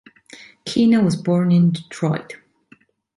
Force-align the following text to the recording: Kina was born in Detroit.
Kina 0.65 0.99
was 1.03 1.15
born 1.15 1.51
in 1.51 1.73
Detroit. 1.73 2.37